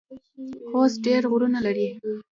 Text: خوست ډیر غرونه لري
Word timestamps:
خوست 0.69 0.97
ډیر 1.05 1.21
غرونه 1.31 1.59
لري 1.65 1.89